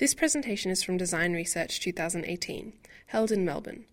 [0.00, 2.72] This presentation is from Design Research 2018,
[3.08, 3.84] held in Melbourne.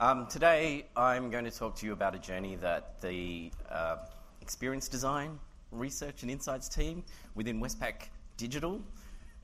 [0.00, 3.98] Um, today, I'm going to talk to you about a journey that the uh,
[4.40, 5.38] experience design,
[5.70, 8.80] research, and insights team within Westpac Digital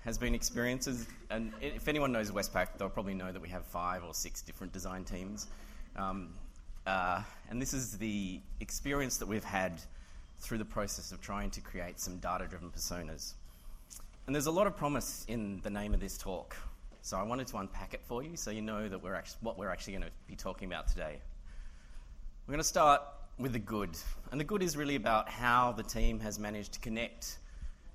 [0.00, 1.06] has been experiencing.
[1.30, 4.72] And if anyone knows Westpac, they'll probably know that we have five or six different
[4.72, 5.46] design teams.
[5.96, 6.34] Um,
[6.86, 9.80] uh, and this is the experience that we've had
[10.40, 13.34] through the process of trying to create some data driven personas.
[14.26, 16.56] And there's a lot of promise in the name of this talk.
[17.02, 19.58] So I wanted to unpack it for you so you know that we're actually, what
[19.58, 21.18] we're actually going to be talking about today.
[22.46, 23.02] We're going to start
[23.38, 23.90] with the good.
[24.30, 27.38] And the good is really about how the team has managed to connect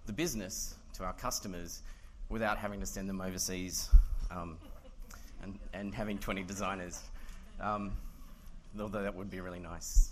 [0.05, 1.81] the business to our customers
[2.29, 3.89] without having to send them overseas
[4.31, 4.57] um,
[5.41, 7.01] and, and having 20 designers.
[7.59, 7.93] Um,
[8.79, 10.11] although that would be really nice.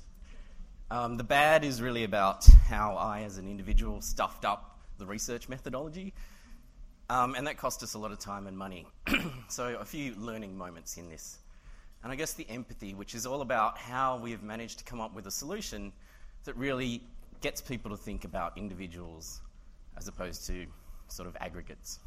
[0.92, 5.50] Um, the bad is really about how I, as an individual, stuffed up the research
[5.50, 6.14] methodology.
[7.10, 8.88] Um, and that cost us a lot of time and money.
[9.48, 11.40] so, a few learning moments in this.
[12.04, 15.02] And I guess the empathy, which is all about how we have managed to come
[15.02, 15.92] up with a solution
[16.44, 17.02] that really
[17.42, 19.42] gets people to think about individuals
[19.98, 20.66] as opposed to
[21.08, 22.00] sort of aggregates.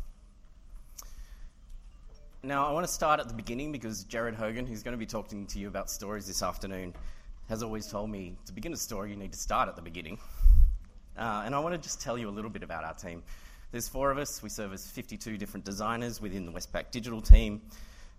[2.44, 5.06] Now, I want to start at the beginning because Jared Hogan, who's going to be
[5.06, 6.94] talking to you about stories this afternoon,
[7.48, 10.19] has always told me to begin a story, you need to start at the beginning.
[11.19, 13.25] Uh, and I want to just tell you a little bit about our team.
[13.72, 14.41] There's four of us.
[14.41, 17.60] We serve as 52 different designers within the Westpac digital team.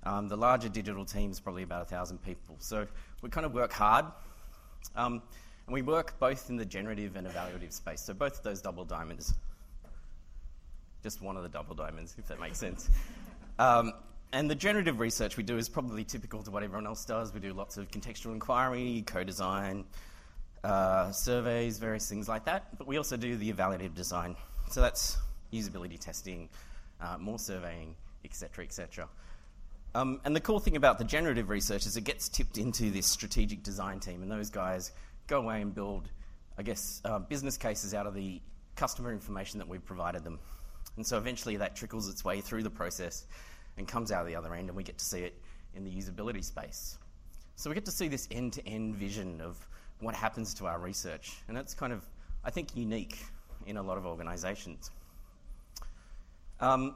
[0.04, 2.58] Um, the larger digital team is probably about 1,000 people.
[2.60, 2.88] So
[3.22, 4.04] we kind of work hard.
[4.98, 5.22] Um,
[5.66, 8.02] and we work both in the generative and evaluative space.
[8.02, 9.34] So both of those double diamonds.
[11.04, 12.90] Just one of the double diamonds, if that makes sense.
[13.60, 13.94] Um,
[14.32, 17.34] and the generative research we do is probably typical to what everyone else does.
[17.34, 19.86] We do lots of contextual inquiry, co design,
[20.64, 22.78] uh, surveys, various things like that.
[22.78, 24.36] But we also do the evaluative design.
[24.70, 25.18] So that's
[25.52, 26.50] usability testing,
[27.02, 29.10] uh, more surveying, etc., etc.
[29.96, 33.08] Um, and the cool thing about the generative research is it gets tipped into this
[33.08, 34.92] strategic design team, and those guys
[35.26, 36.10] go away and build,
[36.58, 38.42] I guess, uh, business cases out of the
[38.76, 40.40] customer information that we've provided them.
[40.98, 43.26] And so eventually that trickles its way through the process
[43.80, 45.34] and comes out the other end, and we get to see it
[45.74, 47.00] in the usability space.
[47.56, 49.58] So we get to see this end to end vision of
[50.00, 51.38] what happens to our research.
[51.48, 52.06] And that's kind of,
[52.44, 53.18] I think, unique
[53.66, 54.92] in a lot of organisations.
[56.60, 56.96] Um,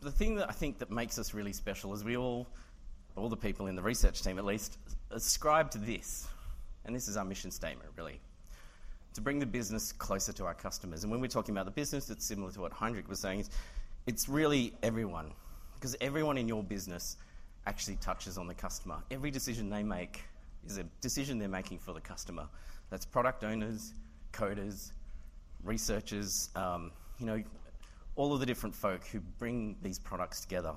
[0.00, 2.48] the thing that I think that makes us really special is we all,
[3.16, 4.78] all the people in the research team at least,
[5.10, 6.26] ascribe to this.
[6.84, 8.20] And this is our mission statement, really.
[9.14, 11.04] To bring the business closer to our customers.
[11.04, 13.44] And when we're talking about the business, it's similar to what Heinrich was saying.
[14.06, 15.32] It's really everyone.
[15.74, 17.16] Because everyone in your business
[17.66, 18.96] actually touches on the customer.
[19.10, 20.24] Every decision they make
[20.66, 22.46] is a decision they're making for the customer.
[22.90, 23.94] That's product owners,
[24.32, 24.92] coders,
[25.64, 27.42] researchers, um, you know,
[28.16, 30.74] all of the different folk who bring these products together.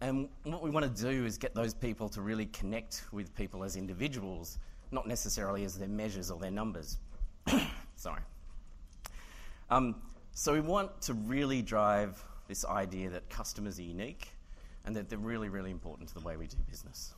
[0.00, 3.62] And what we want to do is get those people to really connect with people
[3.62, 4.58] as individuals,
[4.90, 6.98] not necessarily as their measures or their numbers.
[7.96, 8.22] Sorry.
[9.70, 9.94] Um,
[10.32, 14.28] so we want to really drive this idea that customers are unique
[14.84, 17.14] and that they're really, really important to the way we do business.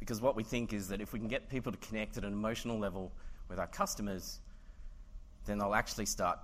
[0.00, 2.32] Because what we think is that if we can get people to connect at an
[2.32, 3.12] emotional level
[3.48, 4.40] with our customers,
[5.46, 6.38] then they'll actually start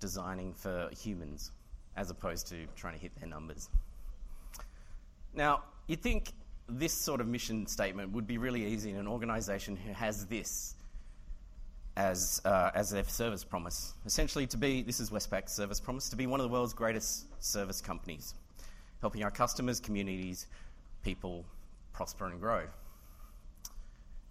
[0.00, 1.52] designing for humans
[1.96, 3.70] as opposed to trying to hit their numbers.
[5.32, 6.32] Now, you'd think
[6.68, 10.74] this sort of mission statement would be really easy in an organisation who has this
[11.96, 13.94] as, uh, as their service promise.
[14.04, 17.26] Essentially, to be, this is Westpac's service promise, to be one of the world's greatest
[17.42, 18.34] service companies,
[19.00, 20.46] helping our customers, communities,
[21.02, 21.44] people
[21.92, 22.64] prosper and grow.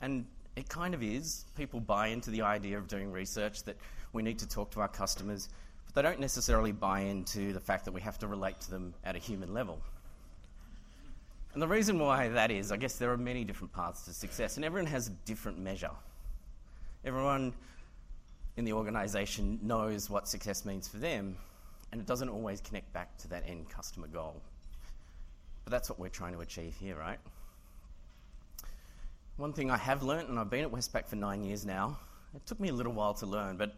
[0.01, 0.25] And
[0.55, 1.45] it kind of is.
[1.57, 3.77] People buy into the idea of doing research that
[4.13, 5.49] we need to talk to our customers,
[5.85, 8.93] but they don't necessarily buy into the fact that we have to relate to them
[9.03, 9.79] at a human level.
[11.53, 14.57] And the reason why that is, I guess there are many different paths to success,
[14.57, 15.91] and everyone has a different measure.
[17.05, 17.53] Everyone
[18.57, 21.37] in the organisation knows what success means for them,
[21.91, 24.41] and it doesn't always connect back to that end customer goal.
[25.63, 27.19] But that's what we're trying to achieve here, right?
[29.37, 31.99] one thing I have learnt, and I've been at Westpac for nine years now,
[32.33, 33.75] it took me a little while to learn, but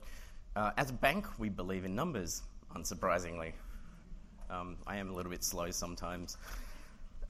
[0.56, 2.44] uh, as a bank, we believe in numbers,
[2.76, 3.54] unsurprisingly.
[4.50, 6.38] Um, I am a little bit slow sometimes.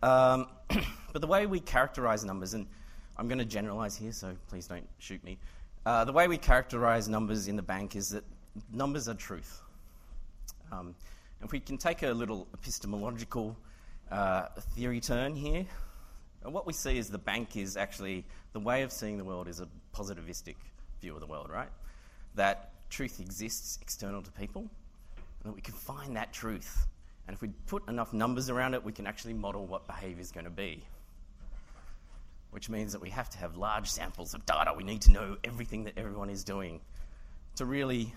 [0.03, 0.47] Um,
[1.13, 2.67] but the way we characterize numbers, and
[3.17, 5.37] I'm going to generalize here, so please don't shoot me.
[5.85, 8.23] Uh, the way we characterize numbers in the bank is that
[8.73, 9.61] numbers are truth.
[10.71, 10.95] Um,
[11.43, 13.55] if we can take a little epistemological
[14.11, 15.65] uh, theory turn here,
[16.43, 19.59] what we see is the bank is actually the way of seeing the world is
[19.59, 20.55] a positivistic
[21.01, 21.69] view of the world, right?
[22.35, 26.87] That truth exists external to people, and that we can find that truth.
[27.27, 30.31] And if we put enough numbers around it, we can actually model what behaviour is
[30.31, 30.83] going to be.
[32.51, 34.73] Which means that we have to have large samples of data.
[34.75, 36.81] We need to know everything that everyone is doing
[37.57, 38.13] to really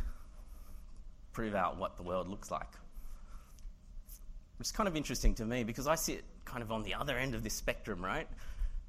[1.32, 2.71] prove out what the world looks like.
[4.59, 7.17] Which is kind of interesting to me because I sit kind of on the other
[7.17, 8.29] end of this spectrum, right?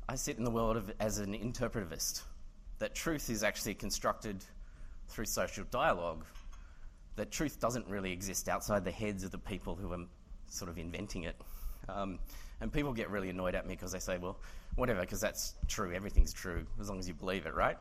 [0.10, 2.24] I sit in the world of, as an interpretivist.
[2.80, 4.44] That truth is actually constructed
[5.08, 6.26] through social dialogue.
[7.16, 10.06] That truth doesn't really exist outside the heads of the people who are
[10.48, 11.36] sort of inventing it.
[11.88, 12.20] Um,
[12.62, 14.38] and people get really annoyed at me because they say, well,
[14.76, 17.78] whatever, because that's true, everything's true, as long as you believe it, right?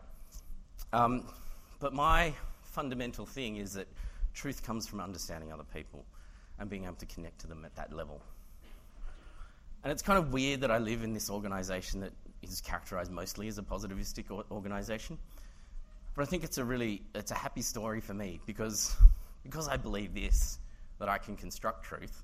[0.92, 1.24] Um,
[1.78, 2.32] but my
[2.62, 3.86] fundamental thing is that
[4.34, 6.04] truth comes from understanding other people
[6.58, 8.20] and being able to connect to them at that level.
[9.82, 12.12] And it's kind of weird that I live in this organisation that
[12.42, 15.18] is characterised mostly as a positivistic organisation.
[16.14, 18.94] But I think it's a really it's a happy story for me because
[19.42, 20.58] because I believe this
[20.98, 22.22] that I can construct truth.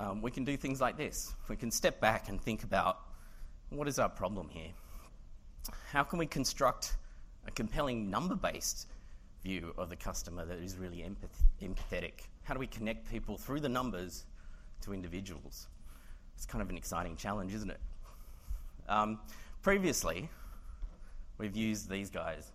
[0.00, 1.34] Um, we can do things like this.
[1.48, 3.00] We can step back and think about
[3.68, 4.70] what is our problem here.
[5.92, 6.96] How can we construct
[7.46, 8.86] a compelling number-based
[9.42, 12.12] view of the customer that is really empath- empathetic?
[12.44, 14.24] How do we connect people through the numbers
[14.80, 15.68] to individuals?
[16.34, 17.80] It's kind of an exciting challenge, isn't it?
[18.88, 19.20] Um,
[19.60, 20.30] previously,
[21.36, 22.52] we've used these guys.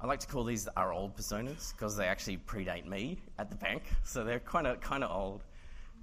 [0.00, 3.56] I like to call these our old personas because they actually predate me at the
[3.56, 5.42] bank, so they're kind of kind of old.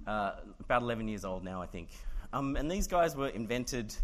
[0.06, 1.88] Uh, about 11 years old now, I think.
[2.32, 3.94] Um, and these guys were invented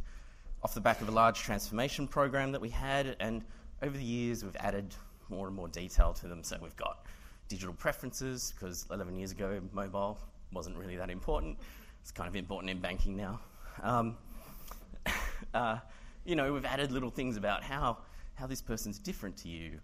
[0.62, 3.43] off the back of a large transformation program that we had, and
[3.82, 4.94] over the years we've added
[5.29, 6.43] more and more detail to them.
[6.43, 7.06] So we've got
[7.49, 10.19] digital preferences because 11 years ago mobile
[10.52, 11.58] wasn't really that important.
[12.03, 13.41] It's kind of important in banking now.
[13.82, 14.17] Um,
[15.55, 15.79] uh,
[16.25, 17.99] you know, we've added little things about how,
[18.35, 19.81] how this person's different to you.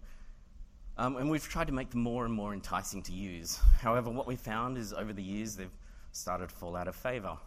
[0.97, 3.59] Um, and we've tried to make them more and more enticing to use.
[3.79, 5.69] However, what we found is over the years they've
[6.11, 7.37] started to fall out of favour.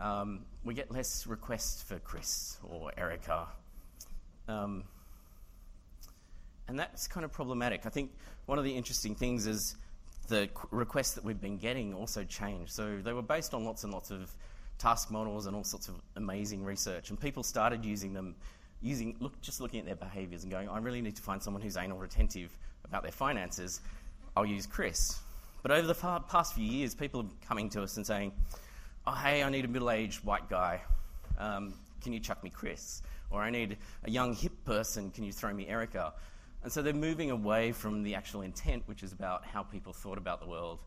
[0.00, 3.48] Um, we get less requests for Chris or Erica.
[4.46, 4.84] Um,
[6.68, 7.86] and that's kind of problematic.
[7.86, 8.12] I think
[8.46, 9.76] one of the interesting things is
[10.28, 12.72] the requests that we've been getting also changed.
[12.72, 14.30] So they were based on lots and lots of
[14.78, 18.36] task models and all sorts of amazing research, and people started using them,
[18.80, 21.62] using look just looking at their behaviours and going, I really need to find someone
[21.62, 23.80] who's anal retentive about their finances.
[24.36, 25.18] I'll use Chris.
[25.62, 28.32] But over the past few years, people are coming to us and saying,
[29.06, 30.82] Oh, hey, I need a middle-aged white guy.
[31.38, 33.02] Um, can you chuck me Chris?
[33.30, 35.10] Or I need a young hip person.
[35.10, 36.12] Can you throw me Erica?
[36.62, 40.18] And so they're moving away from the actual intent, which is about how people thought
[40.18, 40.80] about the world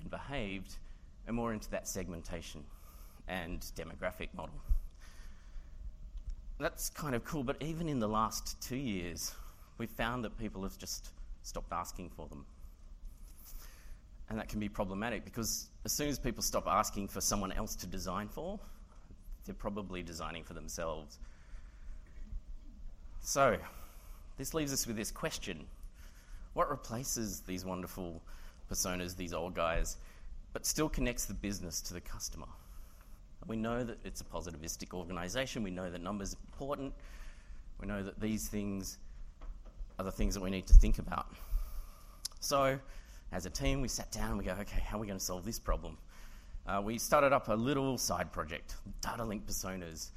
[0.00, 0.76] and behaved,
[1.26, 2.64] and more into that segmentation
[3.28, 4.54] and demographic model.
[6.58, 9.34] That's kind of cool, but even in the last two years,
[9.76, 11.10] we've found that people have just
[11.42, 12.44] stopped asking for them.
[14.28, 17.74] And that can be problematic because as soon as people stop asking for someone else
[17.76, 18.60] to design for,
[19.46, 21.18] they're probably designing for themselves.
[23.20, 23.56] So,
[24.36, 25.66] this leaves us with this question
[26.52, 28.22] What replaces these wonderful
[28.70, 29.96] personas, these old guys,
[30.52, 32.46] but still connects the business to the customer?
[33.46, 36.92] We know that it's a positivistic organisation, we know that numbers are important,
[37.80, 38.98] we know that these things
[39.98, 41.32] are the things that we need to think about.
[42.40, 42.78] So,
[43.32, 45.24] as a team, we sat down and we go, okay, how are we going to
[45.24, 45.96] solve this problem?
[46.66, 50.10] Uh, we started up a little side project, Data Link Personas.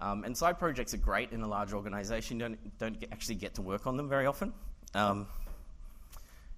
[0.00, 2.38] Um, and side projects are great in a large organisation.
[2.38, 4.52] You don't, don't get, actually get to work on them very often.
[4.94, 5.26] Um,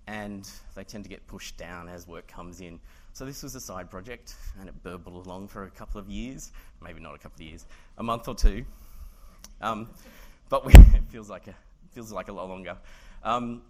[0.06, 2.80] and they tend to get pushed down as work comes in.
[3.12, 6.52] So this was a side project, and it burbled along for a couple of years,
[6.82, 7.66] maybe not a couple of years,
[7.98, 8.64] a month or two.
[9.60, 9.88] Um,
[10.48, 11.54] but we, it feels like a
[11.92, 12.76] feels like a lot longer.
[13.22, 13.62] Um,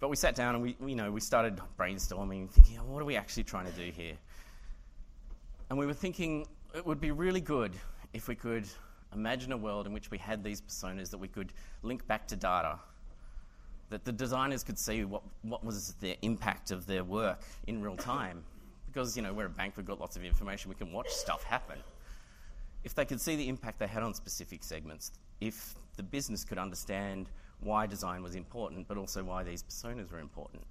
[0.00, 3.04] but we sat down and we, you know, we started brainstorming, thinking, oh, what are
[3.04, 4.14] we actually trying to do here?
[5.70, 7.72] And we were thinking it would be really good
[8.12, 8.66] if we could
[9.14, 11.52] imagine a world in which we had these personas that we could
[11.82, 12.78] link back to data,
[13.90, 17.96] that the designers could see what, what was the impact of their work in real
[17.96, 18.44] time.
[18.86, 21.42] Because, you know, we're a bank, we've got lots of information, we can watch stuff
[21.42, 21.78] happen.
[22.84, 26.58] if they could see the impact they had on specific segments, if the business could
[26.58, 27.28] understand
[27.60, 30.62] why design was important, but also why these personas were important.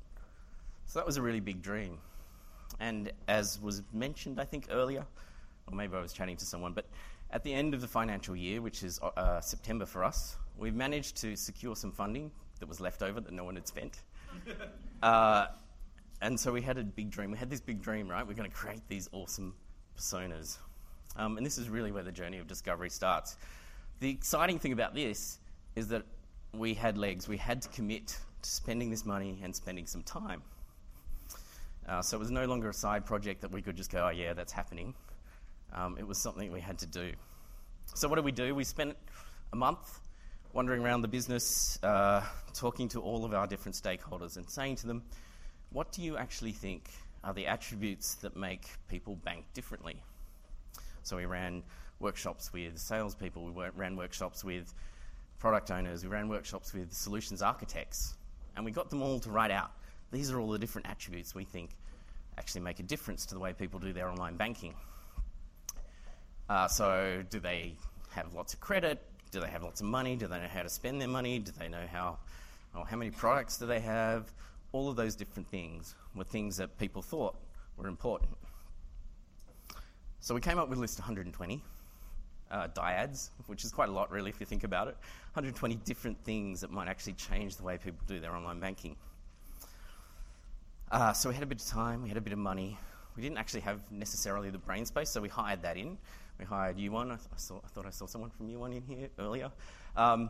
[0.85, 1.97] So that was a really big dream.
[2.79, 5.05] And as was mentioned, I think earlier,
[5.67, 6.85] or maybe I was chatting to someone, but
[7.31, 11.17] at the end of the financial year, which is uh, September for us, we've managed
[11.17, 14.01] to secure some funding that was left over that no one had spent.
[15.03, 15.47] uh,
[16.21, 17.31] and so we had a big dream.
[17.31, 18.25] We had this big dream, right?
[18.25, 19.53] We're going to create these awesome
[19.97, 20.57] personas.
[21.15, 23.37] Um, and this is really where the journey of discovery starts.
[23.99, 25.39] The exciting thing about this
[25.75, 26.03] is that
[26.57, 27.27] we had legs.
[27.27, 28.07] We had to commit
[28.41, 30.41] to spending this money and spending some time.
[31.87, 34.09] Uh, so it was no longer a side project that we could just go, oh,
[34.09, 34.93] yeah, that's happening.
[35.73, 37.11] Um, it was something we had to do.
[37.93, 38.53] So, what did we do?
[38.53, 38.97] We spent
[39.53, 39.99] a month
[40.53, 42.23] wandering around the business, uh,
[42.53, 45.03] talking to all of our different stakeholders and saying to them,
[45.71, 46.89] what do you actually think
[47.23, 50.01] are the attributes that make people bank differently?
[51.03, 51.63] So, we ran
[51.99, 54.73] workshops with salespeople, we ran workshops with
[55.39, 58.15] product owners, we ran workshops with solutions architects,
[58.55, 59.71] and we got them all to write out
[60.11, 61.71] these are all the different attributes we think
[62.37, 64.73] actually make a difference to the way people do their online banking.
[66.49, 67.75] Uh, so, do they
[68.11, 69.03] have lots of credit?
[69.31, 70.15] Do they have lots of money?
[70.15, 71.39] Do they know how to spend their money?
[71.39, 72.19] Do they know how,
[72.73, 74.31] or how many products do they have?
[74.71, 77.35] All of those different things were things that people thought
[77.75, 78.31] were important.
[80.21, 81.61] So we came up with a list of 120
[82.51, 84.95] uh, dyads, which is quite a lot, really, if you think about it.
[85.33, 88.95] 120 different things that might actually change the way people do their online banking.
[90.91, 92.77] Uh, so we had a bit of time, we had a bit of money.
[93.15, 95.97] We didn't actually have necessarily the brain space, so we hired that in.
[96.39, 97.05] We hired U1.
[97.05, 99.51] I, th- I, saw, I thought I saw someone from U1 in here earlier
[99.95, 100.29] um,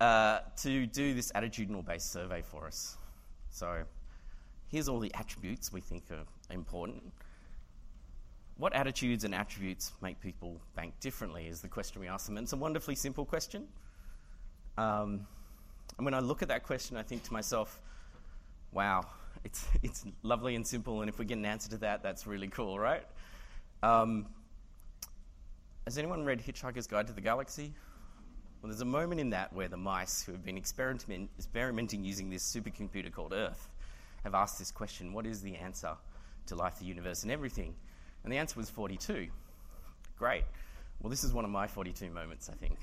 [0.00, 2.96] uh, to do this attitudinal based survey for us.
[3.50, 3.84] So
[4.68, 7.02] here's all the attributes we think are important.
[8.60, 12.36] What attitudes and attributes make people bank differently is the question we ask them.
[12.36, 13.66] And it's a wonderfully simple question.
[14.76, 15.26] Um,
[15.96, 17.80] and when I look at that question, I think to myself,
[18.70, 19.06] wow,
[19.44, 21.00] it's, it's lovely and simple.
[21.00, 23.02] And if we get an answer to that, that's really cool, right?
[23.82, 24.26] Um,
[25.86, 27.72] has anyone read Hitchhiker's Guide to the Galaxy?
[28.60, 32.28] Well, there's a moment in that where the mice who have been experiment, experimenting using
[32.28, 33.70] this supercomputer called Earth
[34.22, 35.96] have asked this question What is the answer
[36.48, 37.74] to life, the universe, and everything?
[38.24, 39.28] And the answer was 42.
[40.18, 40.44] Great.
[41.00, 42.78] Well, this is one of my 42 moments, I think.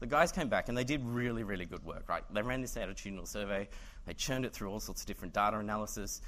[0.00, 2.22] The guys came back and they did really, really good work, right?
[2.30, 3.68] They ran this attitudinal survey,
[4.04, 6.20] they churned it through all sorts of different data analysis,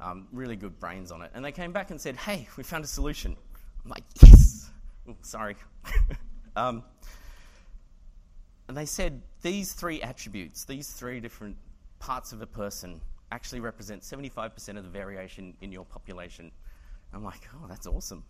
[0.00, 1.32] um, really good brains on it.
[1.34, 3.36] And they came back and said, hey, we found a solution.
[3.84, 4.70] I'm like, yes!
[5.08, 5.56] Ooh, sorry.
[6.56, 6.84] um,
[8.68, 11.56] and they said these three attributes, these three different
[11.98, 13.00] parts of a person,
[13.32, 16.52] actually represent 75% of the variation in your population.
[17.16, 18.22] I'm like, oh, that's awesome.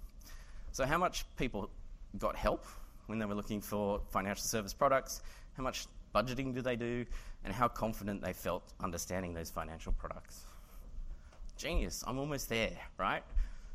[0.73, 1.71] So, how much people
[2.19, 2.65] got help
[3.07, 5.23] when they were looking for financial service products?
[5.57, 7.05] How much budgeting do they do?
[7.45, 10.43] And how confident they felt understanding those financial products?
[11.57, 13.23] Genius, I'm almost there, right?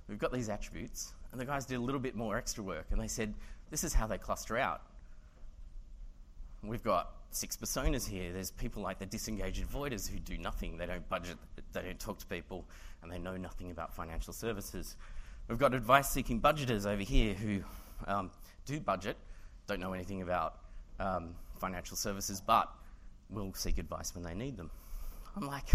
[0.07, 1.13] We've got these attributes.
[1.31, 3.33] And the guys did a little bit more extra work and they said,
[3.69, 4.81] this is how they cluster out.
[6.61, 8.31] We've got six personas here.
[8.31, 10.77] There's people like the disengaged avoiders who do nothing.
[10.77, 11.37] They don't budget,
[11.73, 12.65] they don't talk to people,
[13.01, 14.95] and they know nothing about financial services.
[15.47, 17.61] We've got advice seeking budgeters over here who
[18.07, 18.31] um,
[18.65, 19.17] do budget,
[19.67, 20.59] don't know anything about
[20.99, 22.69] um, financial services, but
[23.29, 24.69] will seek advice when they need them.
[25.35, 25.69] I'm like,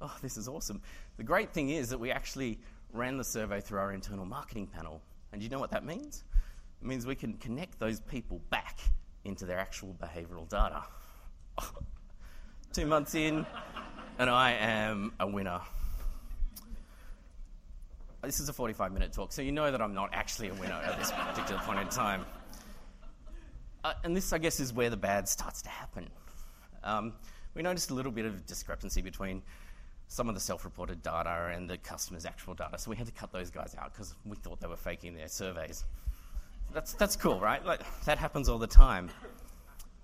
[0.00, 0.80] oh, this is awesome.
[1.16, 2.58] The great thing is that we actually
[2.92, 5.00] ran the survey through our internal marketing panel.
[5.32, 6.24] And you know what that means?
[6.80, 8.78] It means we can connect those people back
[9.24, 10.82] into their actual behavioral data.
[12.72, 13.46] Two months in,
[14.18, 15.60] and I am a winner.
[18.22, 20.74] This is a 45 minute talk, so you know that I'm not actually a winner
[20.74, 22.24] at this particular point in time.
[23.82, 26.08] Uh, and this, I guess, is where the bad starts to happen.
[26.84, 27.14] Um,
[27.54, 29.42] we noticed a little bit of discrepancy between
[30.08, 32.78] some of the self-reported data and the customer's actual data.
[32.78, 35.28] So we had to cut those guys out because we thought they were faking their
[35.28, 35.84] surveys.
[36.72, 37.64] That's, that's cool, right?
[37.64, 39.10] Like, that happens all the time.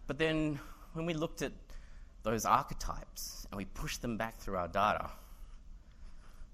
[0.06, 0.58] But then
[0.94, 1.52] when we looked at
[2.22, 5.10] those archetypes and we pushed them back through our data,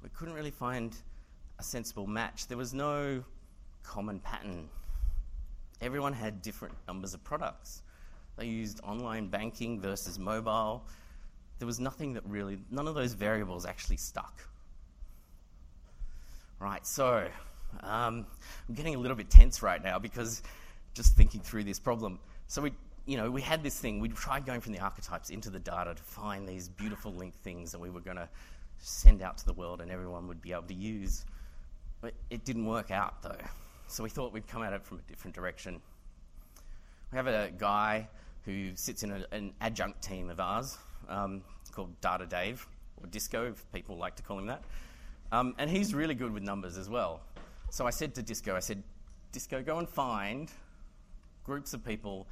[0.02, 0.95] we couldn't really find
[1.59, 2.47] a sensible match.
[2.47, 3.25] There was no
[3.83, 4.69] common pattern.
[5.81, 7.83] Everyone had different numbers of products.
[8.37, 10.85] They used online banking versus mobile
[11.62, 14.40] there was nothing that really, none of those variables actually stuck.
[16.59, 17.28] Right, so
[17.81, 18.26] um,
[18.69, 20.43] I'm getting a little bit tense right now because
[20.95, 22.19] just thinking through this problem.
[22.49, 22.73] So we,
[23.07, 24.00] you know, we had this thing.
[24.00, 27.73] We tried going from the archetypes into the data to find these beautiful linked things
[27.73, 28.29] that we were going to
[28.79, 31.25] send out to the world and everyone would be able to use.
[32.00, 33.37] But it didn't work out though.
[33.87, 35.81] So we thought we'd come at it from a different direction.
[37.11, 38.09] We have a guy
[38.45, 43.50] who sits in a, an adjunct team of ours um, called Data Dave, or Disco,
[43.50, 44.64] if people like to call him that.
[45.31, 47.21] Um, and he's really good with numbers as well.
[47.73, 48.83] So I said to Disco, I said,
[49.33, 50.50] Disco, go and find
[51.43, 52.26] groups of people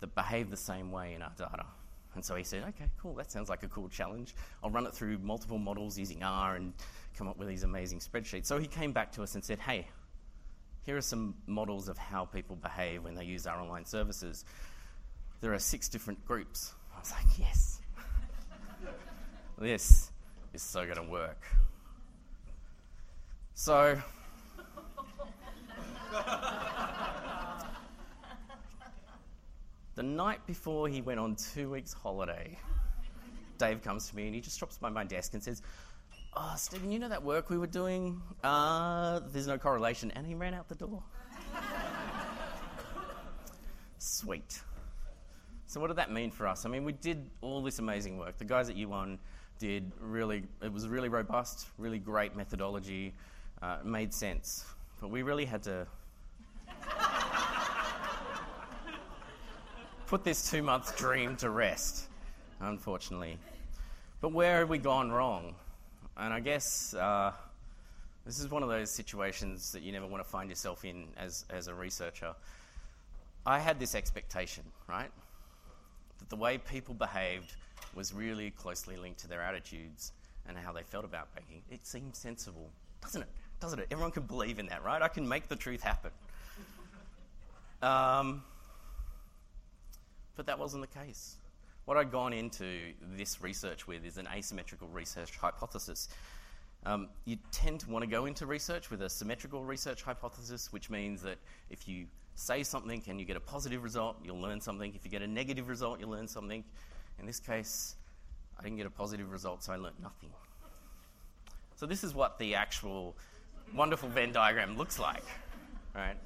[0.00, 1.66] that behave the same way in our data.
[2.14, 4.34] And so he said, okay, cool, that sounds like a cool challenge.
[4.64, 6.72] I'll run it through multiple models using R and
[7.18, 8.46] come up with these amazing spreadsheets.
[8.46, 9.88] So he came back to us and said, hey,
[10.86, 14.46] here are some models of how people behave when they use our online services.
[15.42, 16.72] There are six different groups.
[16.96, 17.82] I was like, yes.
[19.58, 20.10] this
[20.54, 21.42] is so going to work.
[23.52, 24.00] So,
[29.94, 32.58] the night before he went on two weeks' holiday,
[33.58, 35.62] Dave comes to me and he just drops by my desk and says,
[36.38, 38.20] Oh, Stephen, you know that work we were doing?
[38.44, 40.10] Uh, there's no correlation.
[40.10, 41.02] And he ran out the door.
[43.98, 44.60] Sweet.
[45.66, 46.66] So, what did that mean for us?
[46.66, 48.36] I mean, we did all this amazing work.
[48.36, 49.18] The guys at U1
[49.58, 53.14] did really, it was really robust, really great methodology,
[53.62, 54.66] uh, made sense.
[55.00, 55.86] But we really had to
[60.06, 62.06] put this two month dream to rest,
[62.60, 63.38] unfortunately.
[64.20, 65.54] But where have we gone wrong?
[66.16, 67.32] And I guess uh,
[68.24, 71.44] this is one of those situations that you never want to find yourself in as,
[71.50, 72.34] as a researcher.
[73.44, 75.10] I had this expectation, right?
[76.18, 77.54] That the way people behaved
[77.94, 80.12] was really closely linked to their attitudes
[80.48, 81.62] and how they felt about banking.
[81.70, 82.70] It seems sensible,
[83.02, 83.28] doesn't it?
[83.60, 83.88] Doesn't it?
[83.90, 85.02] Everyone can believe in that, right?
[85.02, 86.10] I can make the truth happen.
[87.82, 88.42] Um,
[90.36, 91.36] but that wasn't the case.
[91.86, 96.08] What I'd gone into this research with is an asymmetrical research hypothesis.
[96.84, 100.90] Um, you tend to want to go into research with a symmetrical research hypothesis, which
[100.90, 101.38] means that
[101.70, 104.94] if you say something and you get a positive result, you'll learn something.
[104.94, 106.62] If you get a negative result, you'll learn something.
[107.18, 107.96] In this case,
[108.58, 110.30] I didn't get a positive result, so I learned nothing.
[111.76, 113.16] So, this is what the actual
[113.74, 115.24] wonderful Venn diagram looks like,
[115.94, 116.16] right?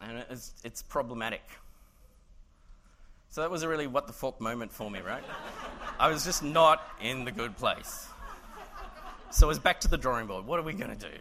[0.00, 1.42] And it's, it's problematic.
[3.30, 5.22] So that was a really what the fuck moment for me, right?
[5.98, 8.08] I was just not in the good place.
[9.30, 10.46] So it was back to the drawing board.
[10.46, 11.14] What are we going to do?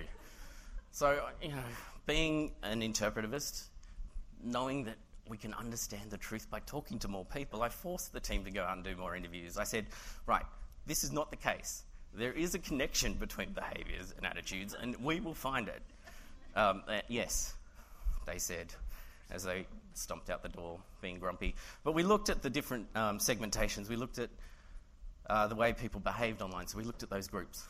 [0.92, 1.64] So, you know,
[2.08, 3.66] being an interpretivist,
[4.44, 4.96] knowing that
[5.28, 8.52] we can understand the truth by talking to more people, I forced the team to
[8.52, 9.58] go out and do more interviews.
[9.58, 9.86] I said,
[10.26, 10.44] right,
[10.88, 11.84] this is not the case.
[12.16, 15.82] There is a connection between behaviours and attitudes, and we will find it.
[16.56, 17.54] Um, uh, yes,
[18.30, 18.74] they said
[19.32, 21.56] as they stomped out the door being grumpy.
[21.84, 23.90] But we looked at the different um, segmentations.
[23.90, 24.30] We looked at
[25.30, 26.68] uh, the way people behaved online.
[26.68, 27.68] So we looked at those groups.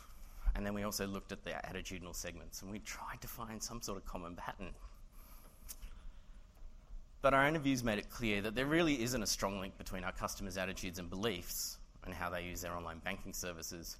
[0.56, 2.62] And then we also looked at the attitudinal segments.
[2.62, 4.74] And we tried to find some sort of common pattern.
[7.22, 10.14] But our interviews made it clear that there really isn't a strong link between our
[10.14, 13.98] customers' attitudes and beliefs and how they use their online banking services.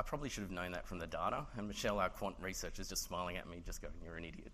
[0.00, 2.88] I probably should have known that from the data, and Michelle, our quant researcher, is
[2.88, 4.50] just smiling at me, just going, You're an idiot.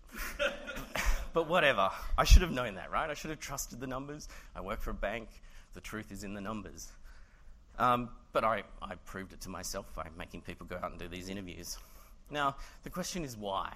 [1.33, 1.89] but whatever.
[2.17, 3.09] I should have known that, right?
[3.09, 4.27] I should have trusted the numbers.
[4.57, 5.29] I work for a bank.
[5.73, 6.91] The truth is in the numbers.
[7.79, 11.07] Um, but I, I proved it to myself by making people go out and do
[11.07, 11.77] these interviews.
[12.29, 13.71] Now, the question is why?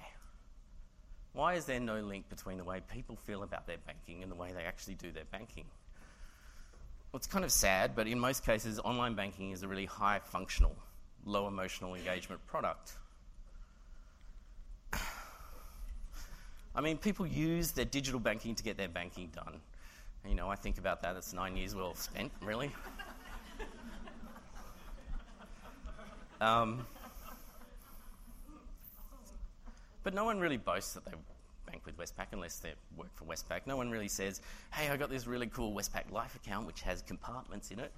[1.32, 4.36] Why is there no link between the way people feel about their banking and the
[4.36, 5.64] way they actually do their banking?
[7.10, 10.18] Well, it's kind of sad, but in most cases, online banking is a really high
[10.18, 10.76] functional,
[11.24, 12.92] low emotional engagement product.
[16.74, 19.60] I mean, people use their digital banking to get their banking done.
[20.26, 21.16] You know, I think about that.
[21.16, 22.70] It's nine years well spent, really.
[26.42, 26.84] Um,
[30.02, 31.12] but no one really boasts that they
[31.66, 33.60] bank with Westpac unless they work for Westpac.
[33.64, 34.40] No one really says,
[34.72, 37.92] hey, I got this really cool Westpac Life account which has compartments in it.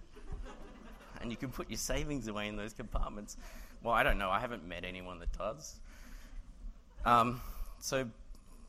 [1.20, 3.37] And you can put your savings away in those compartments.
[3.83, 4.31] Well, I don't know.
[4.31, 5.77] I haven't met anyone that does.
[7.05, 7.40] Um,
[7.79, 8.09] so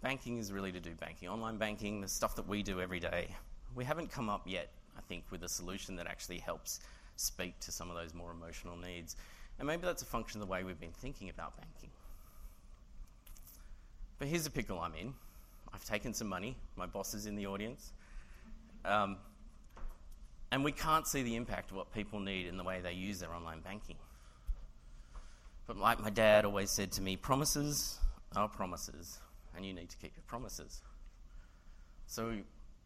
[0.01, 1.29] banking is really to do banking.
[1.29, 3.29] Online banking, the stuff that we do every day.
[3.75, 6.79] We haven't come up yet, I think, with a solution that actually helps
[7.15, 9.15] speak to some of those more emotional needs.
[9.58, 11.89] And maybe that's a function of the way we've been thinking about banking.
[14.19, 15.13] But here's a pickle I'm in.
[15.73, 16.55] I've taken some money.
[16.75, 17.91] My boss is in the audience.
[18.86, 19.17] Um,
[20.51, 23.19] and we can't see the impact of what people need in the way they use
[23.19, 23.97] their online banking.
[25.67, 27.99] But like my dad always said to me, promises
[28.36, 29.19] are promises
[29.55, 30.81] and you need to keep your promises.
[32.08, 32.36] So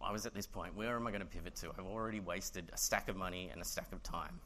[0.02, 1.72] I was at this point where am I going to pivot to?
[1.78, 4.40] I've already wasted a stack of money and a stack of time.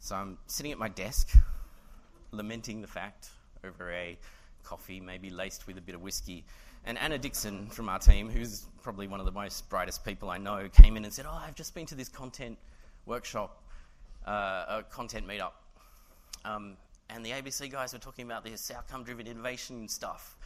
[0.00, 1.30] So I'm sitting at my desk
[2.32, 3.28] lamenting the fact
[3.64, 4.18] over a
[4.64, 6.44] coffee, maybe laced with a bit of whiskey.
[6.84, 10.38] And Anna Dixon from our team, who's probably one of the most brightest people I
[10.38, 12.58] know, came in and said, Oh, I've just been to this content
[13.06, 13.62] workshop,
[14.26, 15.52] uh, a content meetup.
[16.44, 16.76] Um,
[17.08, 20.36] and the ABC guys were talking about this outcome driven innovation stuff,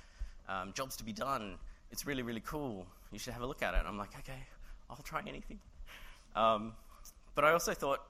[0.49, 1.55] um, jobs to be done.
[1.91, 2.87] It's really, really cool.
[3.13, 3.79] You should have a look at it.
[3.79, 4.41] And I'm like, Okay,
[4.91, 5.59] I'll try anything.
[6.35, 6.75] Um,
[7.35, 8.01] but I also thought,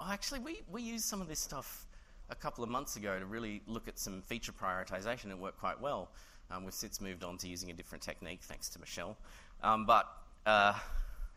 [0.00, 1.86] oh, actually, we, we used some of this stuff
[2.30, 5.30] a couple of months ago to really look at some feature prioritization.
[5.30, 6.10] It worked quite well.
[6.50, 9.16] Um, we've since moved on to using a different technique, thanks to Michelle.
[9.62, 10.06] Um, but
[10.44, 10.74] uh,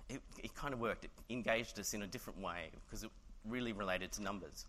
[0.10, 1.06] it, it kind of worked.
[1.06, 3.10] It engaged us in a different way because it
[3.46, 4.66] really related to numbers.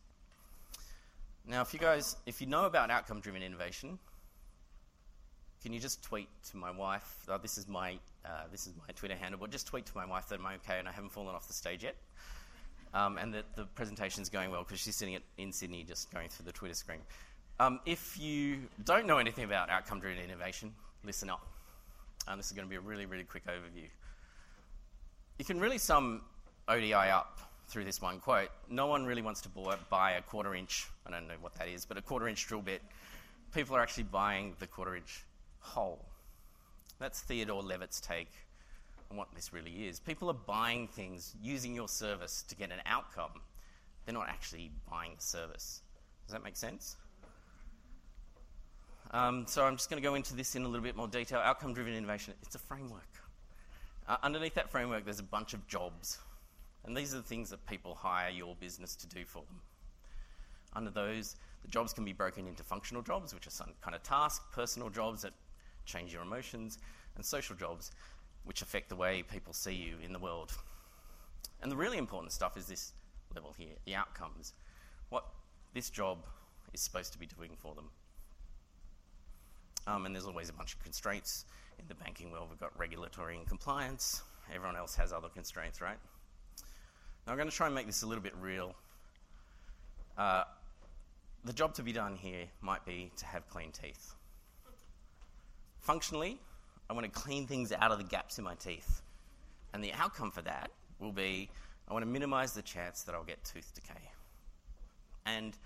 [1.47, 3.99] Now, if you guys, if you know about outcome-driven innovation,
[5.63, 7.25] can you just tweet to my wife?
[7.29, 10.07] Oh, this is my uh, this is my Twitter handle, but just tweet to my
[10.07, 11.97] wife that I'm okay and I haven't fallen off the stage yet,
[12.95, 16.11] um, and that the presentation is going well because she's sitting at, in Sydney, just
[16.11, 17.01] going through the Twitter screen.
[17.61, 20.73] Um, if you don't know anything about outcome-driven innovation,
[21.05, 21.47] listen up.
[22.27, 23.85] Um, this is going to be a really, really quick overview.
[25.39, 26.23] You can really sum
[26.69, 28.49] ODI up through this one quote.
[28.71, 29.51] No one really wants to
[29.91, 32.63] buy a quarter inch, I don't know what that is, but a quarter inch drill
[32.63, 32.81] bit.
[33.55, 35.27] People are actually buying the quarter inch
[35.59, 36.03] hole.
[36.99, 38.33] That's Theodore Levitt's take
[39.11, 40.01] on what this really is.
[40.01, 43.43] People are buying things using your service to get an outcome.
[44.07, 45.83] They're not actually buying the service.
[46.27, 46.97] Does that make sense?
[49.13, 51.41] Um, so I'm just going to go into this in a little bit more detail.
[51.41, 53.09] Outcome driven innovation, it's a framework.
[54.07, 56.19] Uh, underneath that framework, there's a bunch of jobs.
[56.85, 59.61] And these are the things that people hire your business to do for them.
[60.75, 64.03] Under those, the jobs can be broken into functional jobs, which are some kind of
[64.03, 65.33] task, personal jobs that
[65.85, 66.79] change your emotions,
[67.17, 67.91] and social jobs,
[68.45, 70.53] which affect the way people see you in the world.
[71.63, 72.93] And the really important stuff is this
[73.35, 74.55] level here the outcomes.
[75.09, 75.25] What
[75.75, 76.25] this job
[76.73, 77.91] is supposed to be doing for them.
[79.87, 81.45] Um, and there's always a bunch of constraints.
[81.79, 84.23] In the banking world, we've got regulatory and compliance.
[84.55, 85.99] Everyone else has other constraints, right?
[87.27, 88.75] Now, I'm going to try and make this a little bit real.
[90.19, 90.45] Uh,
[91.45, 94.15] the job to be done here might be to have clean teeth.
[95.79, 96.39] Functionally,
[96.89, 99.01] I want to clean things out of the gaps in my teeth.
[99.73, 101.49] And the outcome for that will be
[101.89, 104.01] I want to minimize the chance that I'll get tooth decay.
[105.27, 105.57] And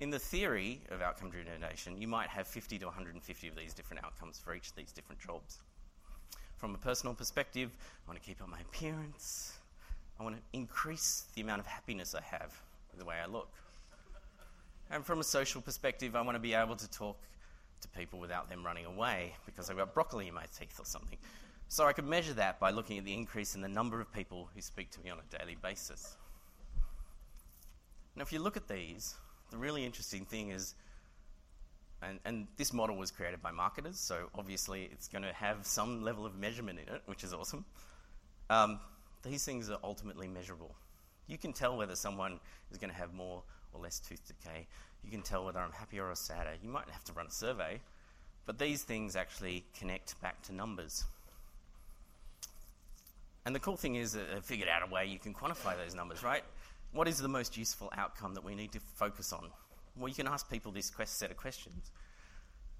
[0.00, 3.74] in the theory of outcome driven innovation, you might have 50 to 150 of these
[3.74, 5.60] different outcomes for each of these different jobs.
[6.56, 7.70] From a personal perspective,
[8.06, 9.58] I want to keep up my appearance.
[10.18, 12.54] I want to increase the amount of happiness I have
[12.90, 13.50] with the way I look.
[14.90, 17.18] And from a social perspective, I want to be able to talk
[17.82, 21.18] to people without them running away because I've got broccoli in my teeth or something.
[21.68, 24.48] So I could measure that by looking at the increase in the number of people
[24.54, 26.16] who speak to me on a daily basis.
[28.16, 29.14] Now, if you look at these,
[29.50, 30.74] the really interesting thing is,
[32.02, 36.02] and, and this model was created by marketers, so obviously it's going to have some
[36.02, 37.64] level of measurement in it, which is awesome.
[38.48, 38.80] Um,
[39.22, 40.74] these things are ultimately measurable.
[41.26, 44.66] You can tell whether someone is going to have more or less tooth decay.
[45.04, 46.50] You can tell whether I'm happier or sadder.
[46.62, 47.80] You might have to run a survey,
[48.46, 51.04] but these things actually connect back to numbers.
[53.46, 55.94] And the cool thing is that they've figured out a way you can quantify those
[55.94, 56.42] numbers, right?
[56.92, 59.50] What is the most useful outcome that we need to focus on?
[59.96, 61.90] Well, you can ask people this quest set of questions.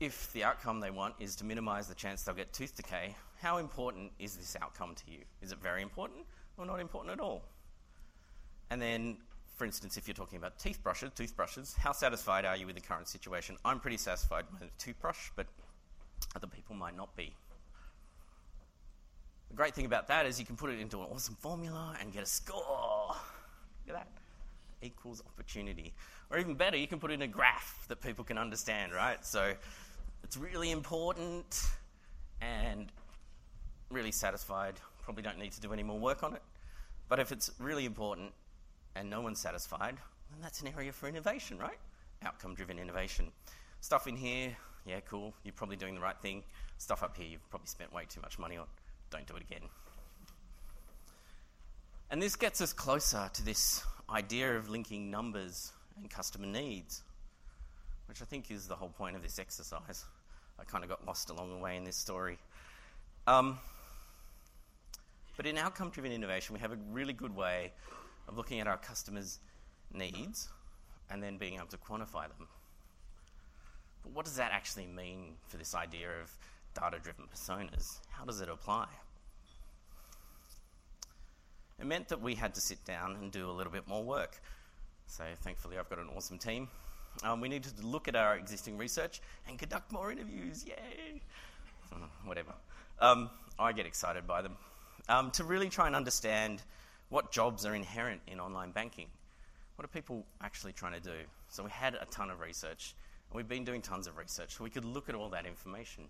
[0.00, 3.58] If the outcome they want is to minimize the chance they'll get tooth decay, how
[3.58, 5.20] important is this outcome to you?
[5.42, 6.20] Is it very important
[6.56, 7.42] or not important at all?
[8.70, 9.18] And then
[9.60, 12.80] for instance, if you're talking about teeth brushes, toothbrushes, how satisfied are you with the
[12.80, 13.58] current situation?
[13.62, 15.46] I'm pretty satisfied with a toothbrush, but
[16.34, 17.34] other people might not be.
[19.50, 22.10] The great thing about that is you can put it into an awesome formula and
[22.10, 22.99] get a score.
[23.90, 24.08] At that.
[24.82, 25.92] Equals opportunity.
[26.30, 29.24] Or even better, you can put in a graph that people can understand, right?
[29.24, 29.52] So
[30.24, 31.62] it's really important
[32.40, 32.90] and
[33.90, 34.74] really satisfied.
[35.02, 36.42] Probably don't need to do any more work on it.
[37.08, 38.30] But if it's really important
[38.94, 39.96] and no one's satisfied,
[40.30, 41.78] then that's an area for innovation, right?
[42.22, 43.26] Outcome driven innovation.
[43.80, 46.42] Stuff in here, yeah, cool, you're probably doing the right thing.
[46.78, 48.66] Stuff up here, you've probably spent way too much money on.
[49.10, 49.62] Don't do it again.
[52.10, 57.04] And this gets us closer to this idea of linking numbers and customer needs,
[58.06, 60.04] which I think is the whole point of this exercise.
[60.58, 62.38] I kind of got lost along the way in this story.
[63.28, 63.58] Um,
[65.36, 67.72] but in outcome driven innovation, we have a really good way
[68.26, 69.38] of looking at our customers'
[69.94, 70.48] needs
[71.10, 72.48] and then being able to quantify them.
[74.02, 76.32] But what does that actually mean for this idea of
[76.74, 78.00] data driven personas?
[78.08, 78.88] How does it apply?
[81.80, 84.40] It meant that we had to sit down and do a little bit more work.
[85.06, 86.68] So, thankfully, I've got an awesome team.
[87.24, 90.64] Um, we needed to look at our existing research and conduct more interviews.
[90.66, 91.22] Yay!
[92.24, 92.52] Whatever.
[93.00, 94.56] Um, I get excited by them.
[95.08, 96.62] Um, to really try and understand
[97.08, 99.08] what jobs are inherent in online banking.
[99.76, 101.16] What are people actually trying to do?
[101.48, 102.94] So we had a ton of research,
[103.30, 106.04] and we've been doing tons of research, so we could look at all that information.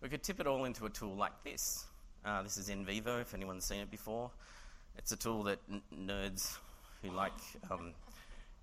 [0.00, 1.84] We could tip it all into a tool like this.
[2.24, 4.30] Uh, this is NVivo, if anyone's seen it before.
[4.98, 6.58] It's a tool that n- nerds
[7.02, 7.32] who like
[7.70, 7.92] um,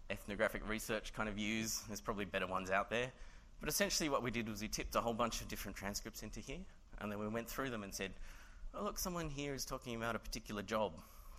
[0.10, 1.82] ethnographic research kind of use.
[1.88, 3.12] There's probably better ones out there.
[3.60, 6.42] But essentially, what we did was we tipped a whole bunch of different transcripts into
[6.42, 6.60] here,
[7.00, 8.12] and then we went through them and said,
[8.76, 10.92] oh, look, someone here is talking about a particular job.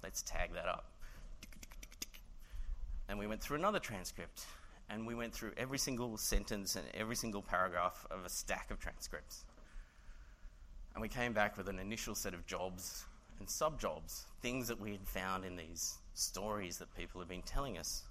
[0.03, 0.87] Let's tag that up.
[3.09, 4.47] And we went through another transcript,
[4.89, 8.81] and we went through every single sentence and every single paragraph of a stack of
[8.81, 9.45] transcripts.
[10.95, 13.05] And we came back with an initial set of jobs
[13.39, 17.43] and sub jobs, things that we had found in these stories that people had been
[17.43, 18.03] telling us.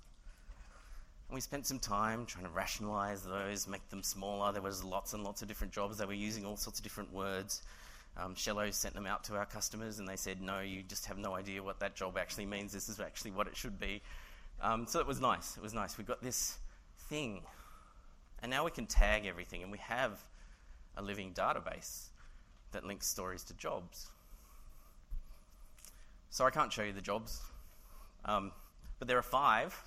[1.27, 4.51] And we spent some time trying to rationalize those, make them smaller.
[4.51, 5.97] There was lots and lots of different jobs.
[5.97, 7.63] They were using all sorts of different words.
[8.15, 11.17] Um, Shello sent them out to our customers, and they said, "No, you just have
[11.17, 12.71] no idea what that job actually means.
[12.71, 14.01] This is actually what it should be."
[14.61, 15.57] Um, so it was nice.
[15.57, 15.97] It was nice.
[15.97, 16.59] We got this
[17.09, 17.41] thing,
[18.41, 20.23] and now we can tag everything, and we have
[20.95, 22.09] a living database
[22.71, 24.09] that links stories to jobs.
[26.33, 27.43] So I can't show you the jobs,
[28.25, 28.51] um,
[28.97, 29.79] but there are five,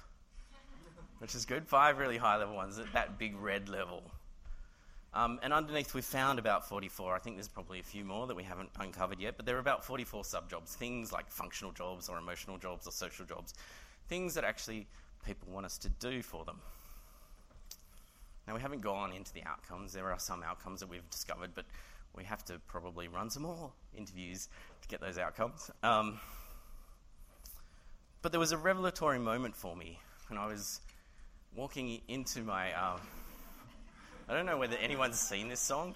[1.18, 1.66] which is good.
[1.66, 4.00] Five really high level ones at that big red level.
[5.12, 7.16] Um, and underneath, we've found about 44.
[7.16, 9.58] I think there's probably a few more that we haven't uncovered yet, but there are
[9.58, 13.54] about 44 sub jobs, things like functional jobs or emotional jobs or social jobs,
[14.08, 14.86] things that actually
[15.24, 16.60] people want us to do for them.
[18.46, 19.92] Now, we haven't gone into the outcomes.
[19.92, 21.64] There are some outcomes that we've discovered, but
[22.14, 24.48] we have to probably run some more interviews
[24.86, 25.70] to get those outcomes.
[25.82, 26.20] Um,
[28.22, 30.80] but there was a revelatory moment for me when I was
[31.54, 32.72] walking into my.
[32.72, 32.98] Uh,
[34.28, 35.94] I don't know whether anyone's seen this song,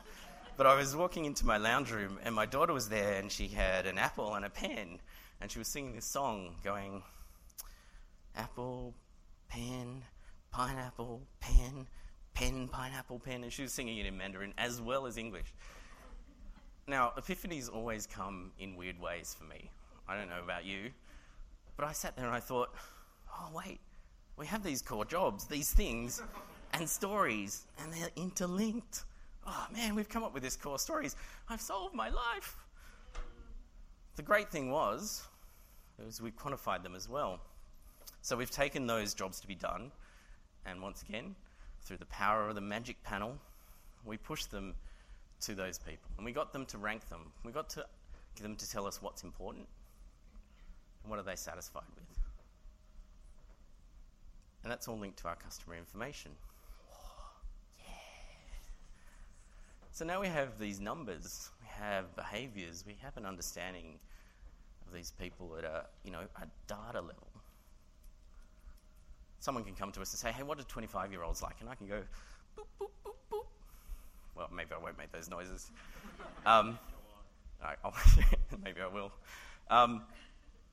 [0.57, 3.49] but I was walking into my lounge room and my daughter was there and she
[3.49, 5.01] had an apple and a pen
[5.41, 7.03] and she was singing this song going,
[8.37, 8.95] Apple,
[9.49, 10.03] pen,
[10.53, 11.87] pineapple, pen,
[12.35, 13.43] pen, pineapple, pen.
[13.43, 15.53] And she was singing it in Mandarin as well as English.
[16.91, 19.71] Now, epiphanies always come in weird ways for me.
[20.09, 20.91] I don't know about you,
[21.77, 22.75] but I sat there and I thought,
[23.33, 23.79] oh, wait,
[24.37, 26.21] we have these core jobs, these things
[26.73, 29.05] and stories, and they're interlinked.
[29.47, 31.15] Oh man, we've come up with this core stories.
[31.49, 32.57] I've solved my life.
[34.17, 35.23] The great thing was,
[36.05, 37.39] was we quantified them as well.
[38.21, 39.93] So we've taken those jobs to be done,
[40.67, 41.37] and once again,
[41.83, 43.39] through the power of the magic panel,
[44.05, 44.75] we pushed them
[45.43, 47.33] to those people, and we got them to rank them.
[47.45, 47.87] We got to
[48.35, 49.67] get them to tell us what's important
[51.03, 52.19] and what are they satisfied with.
[54.63, 56.33] And that's all linked to our customer information.
[59.93, 63.99] So now we have these numbers, we have behaviours, we have an understanding
[64.87, 67.29] of these people at a you know a data level.
[69.41, 71.87] Someone can come to us and say, "Hey, what are 25-year-olds like?" And I can
[71.87, 72.03] go,
[72.57, 72.91] boop boop.
[74.41, 75.71] Well, maybe I won't make those noises.
[76.47, 76.79] Um,
[78.65, 79.13] maybe I will.
[79.69, 80.01] Um,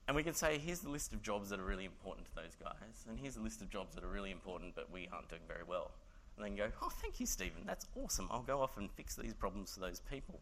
[0.07, 2.55] and we can say, here's the list of jobs that are really important to those
[2.63, 5.41] guys, and here's a list of jobs that are really important but we aren't doing
[5.49, 5.91] very well
[6.37, 8.29] and then go, oh, thank you, Stephen, that's awesome.
[8.31, 10.39] I'll go off and fix these problems for those people.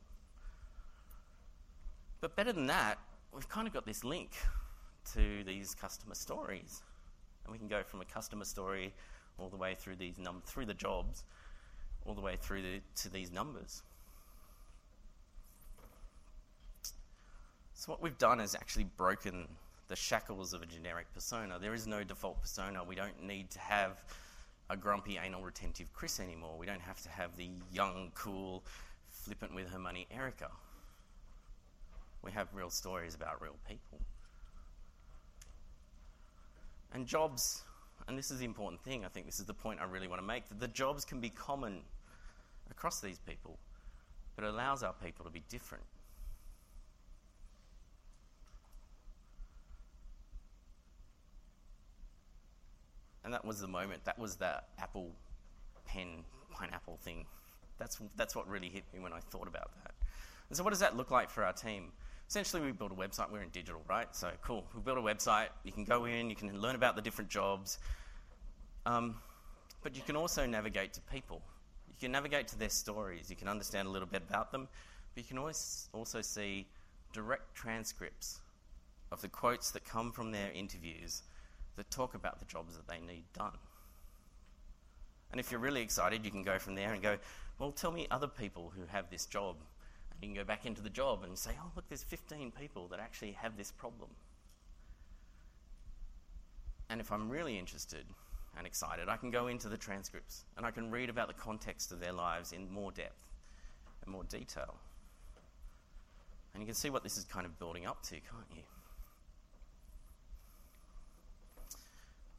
[2.22, 3.00] But better than that,
[3.34, 4.34] we've kind of got this link
[5.14, 6.84] to these customer stories.
[7.44, 8.94] And we can go from a customer story
[9.40, 11.24] all the way through these num- through the jobs,
[12.06, 13.82] all the way through the, to these numbers.
[17.74, 19.48] So what we've done is actually broken
[19.88, 21.60] the shackles of a generic persona.
[21.60, 22.84] There is no default persona.
[22.84, 24.04] We don't need to have
[24.70, 26.56] a grumpy, anal retentive Chris anymore.
[26.58, 28.64] We don't have to have the young, cool,
[29.10, 30.50] flippant with her money Erica.
[32.24, 34.00] We have real stories about real people.
[36.94, 37.64] And jobs,
[38.08, 40.22] and this is the important thing, I think this is the point I really want
[40.22, 41.82] to make, that the jobs can be common
[42.70, 43.58] across these people,
[44.36, 45.84] but it allows our people to be different.
[53.24, 54.06] And that was the moment.
[54.06, 55.12] That was the apple
[55.86, 57.26] pen pineapple thing.
[57.78, 59.92] That's, that's what really hit me when I thought about that.
[60.50, 61.92] And so, what does that look like for our team?
[62.28, 63.32] Essentially, we built a website.
[63.32, 64.08] We're in digital, right?
[64.16, 64.66] So, cool.
[64.76, 65.48] We built a website.
[65.64, 67.80] You can go in, you can learn about the different jobs.
[68.86, 69.16] Um,
[69.82, 71.42] but you can also navigate to people.
[71.96, 73.30] You can navigate to their stories.
[73.30, 74.68] You can understand a little bit about them.
[75.14, 76.68] But you can always also see
[77.14, 78.42] direct transcripts
[79.12, 81.24] of the quotes that come from their interviews
[81.78, 83.54] that talk about the jobs that they need done.
[85.32, 87.18] And if you're really excited, you can go from there and go,
[87.60, 89.56] well, tell me other people who have this job.
[90.12, 92.90] And you can go back into the job and say, oh, look, there's 15 people
[92.90, 94.10] that actually have this problem.
[96.90, 98.06] And if I'm really interested
[98.58, 101.92] and excited, I can go into the transcripts and I can read about the context
[101.92, 103.28] of their lives in more depth
[104.04, 104.76] and more detail.
[106.54, 108.62] And you can see what this is kind of building up to, can't you?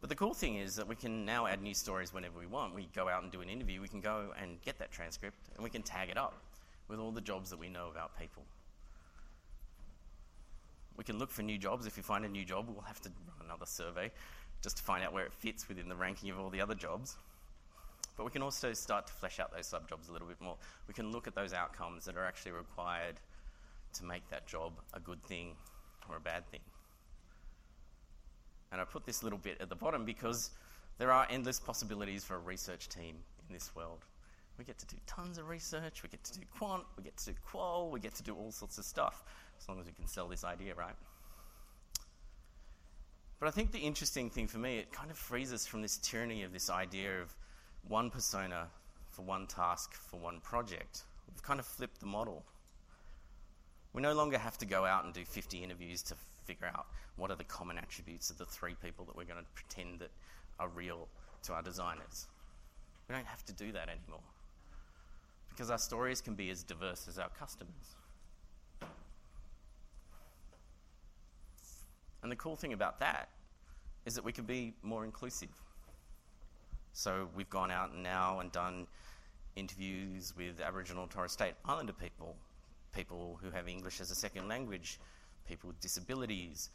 [0.01, 2.75] But the cool thing is that we can now add new stories whenever we want.
[2.75, 5.65] We go out and do an interview, we can go and get that transcript and
[5.65, 6.35] we can tag it up
[6.89, 8.45] with all the jobs that we know about people.
[10.97, 11.87] We can look for new jobs.
[11.87, 14.11] If we find a new job, we'll have to run another survey
[14.67, 17.19] just to find out where it fits within the ranking of all the other jobs.
[18.17, 20.57] But we can also start to flesh out those sub jobs a little bit more.
[20.89, 23.15] We can look at those outcomes that are actually required
[23.93, 25.53] to make that job a good thing
[26.11, 26.59] or a bad thing.
[28.73, 30.51] And I put this little bit at the bottom because
[30.99, 33.15] there are endless possibilities for a research team
[33.47, 34.05] in this world.
[34.59, 37.27] We get to do tons of research, we get to do quant, we get to
[37.27, 39.23] do qual, we get to do all sorts of stuff,
[39.61, 40.97] as long as we can sell this idea, right?
[43.39, 45.99] But I think the interesting thing for me, it kind of frees us from this
[45.99, 47.35] tyranny of this idea of
[47.87, 48.69] one persona
[49.11, 51.03] for one task for one project.
[51.29, 52.45] We've kind of flipped the model.
[53.93, 57.31] We no longer have to go out and do 50 interviews to figure out what
[57.31, 60.11] are the common attributes of the three people that we're going to pretend that
[60.59, 61.09] are real
[61.45, 62.27] to our designers.
[63.09, 64.21] We don't have to do that anymore
[65.51, 67.97] because our stories can be as diverse as our customers.
[72.23, 73.29] And the cool thing about that
[74.05, 75.51] is that we can be more inclusive.
[76.93, 78.87] So we've gone out now and done
[79.57, 82.37] interviews with Aboriginal and Torres Strait Islander people,
[82.95, 84.99] people who have English as a second language,
[85.47, 86.71] people with disabilities,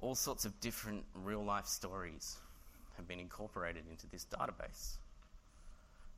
[0.00, 2.36] all sorts of different real life stories
[2.96, 4.98] have been incorporated into this database.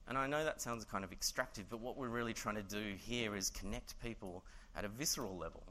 [0.08, 2.94] And I know that sounds kind of extractive, but what we're really trying to do
[2.98, 5.62] here is connect people at a visceral level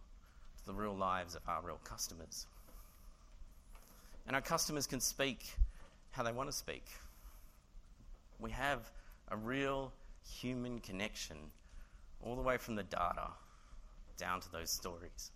[0.67, 2.45] the real lives of our real customers.
[4.27, 5.45] And our customers can speak
[6.11, 6.85] how they want to speak.
[8.39, 8.91] We have
[9.29, 9.93] a real
[10.39, 11.37] human connection
[12.21, 13.29] all the way from the data
[14.17, 15.31] down to those stories.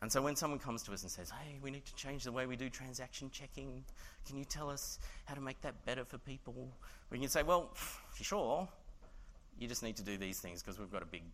[0.00, 2.32] And so when someone comes to us and says, hey, we need to change the
[2.32, 3.84] way we do transaction checking,
[4.26, 6.68] can you tell us how to make that better for people?
[7.10, 8.68] We can say, well, for sure,
[9.58, 11.24] you just need to do these things because we've got a big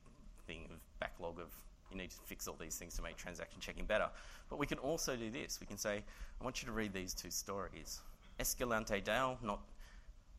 [0.46, 1.48] thing of backlog of
[1.94, 4.09] you need to fix all these things to make transaction checking better.
[4.50, 5.59] But we can also do this.
[5.61, 6.02] We can say,
[6.40, 8.00] I want you to read these two stories.
[8.38, 9.61] Escalante Dale, not,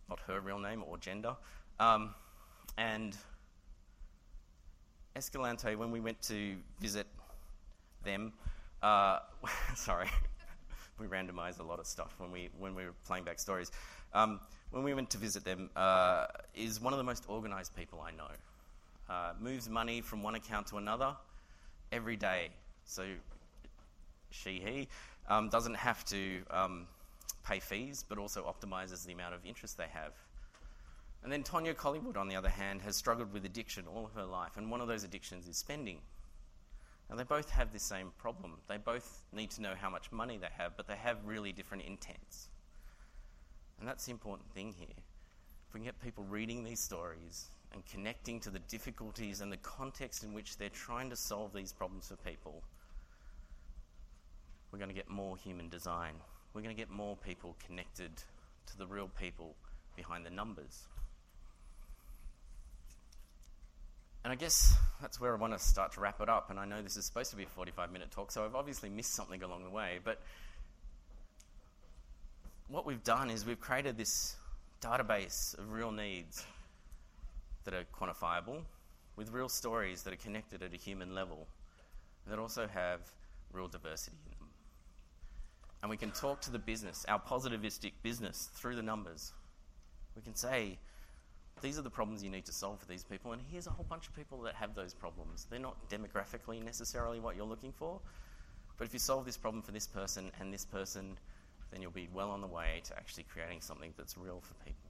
[0.09, 1.35] not her real name or gender,
[1.79, 2.13] um,
[2.77, 3.15] and
[5.15, 7.07] Escalante, when we went to visit
[8.03, 8.33] them.
[8.83, 9.19] Uh,
[9.75, 10.07] sorry,
[10.99, 13.71] we randomised a lot of stuff when we when we were playing back stories.
[14.13, 14.41] Um,
[14.71, 18.11] when we went to visit them, uh, is one of the most organised people I
[18.11, 18.27] know.
[19.09, 21.15] Uh, moves money from one account to another
[21.91, 22.49] every day.
[22.85, 23.05] So
[24.29, 24.87] she he
[25.27, 26.87] um, doesn't have to um,
[27.45, 30.13] pay fees, but also optimises the amount of interest they have.
[31.23, 34.25] And then Tonya Collingwood, on the other hand, has struggled with addiction all of her
[34.25, 35.97] life, and one of those addictions is spending.
[37.09, 38.53] Now, they both have the same problem.
[38.67, 41.83] They both need to know how much money they have, but they have really different
[41.83, 42.49] intents.
[43.79, 44.87] And that's the important thing here.
[45.67, 49.57] If we can get people reading these stories and connecting to the difficulties and the
[49.57, 52.63] context in which they're trying to solve these problems for people,
[54.71, 56.13] we're going to get more human design.
[56.53, 58.11] We're going to get more people connected
[58.67, 59.55] to the real people
[59.95, 60.87] behind the numbers.
[64.23, 66.49] And I guess that's where I want to start to wrap it up.
[66.49, 68.89] And I know this is supposed to be a 45 minute talk, so I've obviously
[68.89, 69.99] missed something along the way.
[70.03, 70.19] But
[72.69, 74.35] what we've done is we've created this
[74.81, 76.43] database of real needs
[77.65, 78.61] that are quantifiable,
[79.15, 81.47] with real stories that are connected at a human level,
[82.27, 83.01] that also have
[83.51, 84.49] real diversity in them.
[85.81, 89.33] And we can talk to the business, our positivistic business, through the numbers.
[90.15, 90.79] We can say,
[91.61, 93.85] these are the problems you need to solve for these people, and here's a whole
[93.87, 95.47] bunch of people that have those problems.
[95.49, 97.99] They're not demographically necessarily what you're looking for,
[98.77, 101.17] but if you solve this problem for this person and this person,
[101.71, 104.89] then you'll be well on the way to actually creating something that's real for people.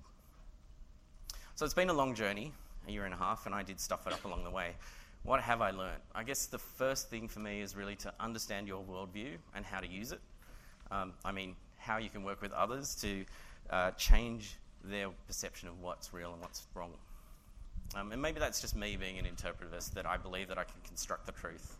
[1.55, 2.51] So it's been a long journey,
[2.87, 4.71] a year and a half, and I did stuff it up along the way.
[5.23, 6.01] What have I learned?
[6.13, 9.79] I guess the first thing for me is really to understand your worldview and how
[9.79, 10.21] to use it.
[10.91, 13.25] Um, I mean, how you can work with others to
[13.71, 16.91] uh, change their perception of what's real and what's wrong.
[17.95, 20.79] Um, and maybe that's just me being an interpretivist, that I believe that I can
[20.83, 21.77] construct the truth.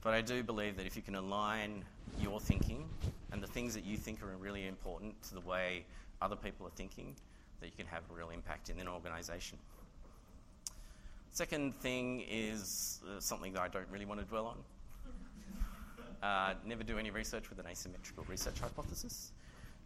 [0.00, 1.84] But I do believe that if you can align
[2.20, 2.88] your thinking
[3.32, 5.84] and the things that you think are really important to the way
[6.22, 7.16] other people are thinking,
[7.60, 9.58] that you can have a real impact in an organisation.
[11.38, 14.58] Second thing is uh, something that I don't really want to dwell on.
[16.20, 19.30] Uh, never do any research with an asymmetrical research hypothesis.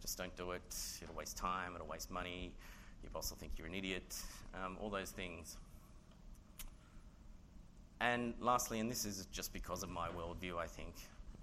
[0.01, 0.75] Just don't do it.
[0.99, 2.51] It'll waste time, it'll waste money.
[3.03, 4.15] Your boss will think you're an idiot.
[4.55, 5.57] Um, all those things.
[8.01, 10.95] And lastly, and this is just because of my worldview, I think,